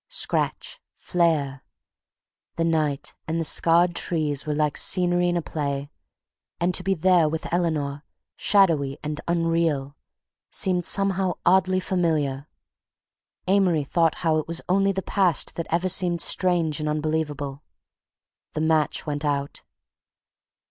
Scratch! 0.09 0.79
Flare! 0.95 1.63
The 2.55 2.63
night 2.63 3.13
and 3.27 3.39
the 3.39 3.43
scarred 3.45 3.95
trees 3.95 4.47
were 4.47 4.55
like 4.55 4.75
scenery 4.75 5.29
in 5.29 5.37
a 5.37 5.43
play, 5.43 5.91
and 6.59 6.73
to 6.73 6.81
be 6.81 6.95
there 6.95 7.29
with 7.29 7.45
Eleanor, 7.53 8.03
shadowy 8.35 8.97
and 9.03 9.21
unreal, 9.27 9.95
seemed 10.49 10.87
somehow 10.87 11.33
oddly 11.45 11.79
familiar. 11.79 12.47
Amory 13.47 13.83
thought 13.83 14.15
how 14.25 14.37
it 14.37 14.47
was 14.47 14.59
only 14.67 14.91
the 14.91 15.03
past 15.03 15.53
that 15.55 15.67
ever 15.69 15.87
seemed 15.87 16.19
strange 16.23 16.79
and 16.79 16.89
unbelievable. 16.89 17.61
The 18.53 18.61
match 18.61 19.05
went 19.05 19.23
out. 19.23 19.61